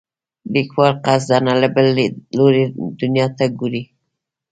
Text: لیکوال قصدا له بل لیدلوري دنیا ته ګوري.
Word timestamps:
لیکوال 0.53 0.93
قصدا 1.05 1.37
له 1.61 1.67
بل 1.75 1.85
لیدلوري 1.97 2.63
دنیا 2.99 3.25
ته 3.37 3.45
ګوري. 3.59 3.83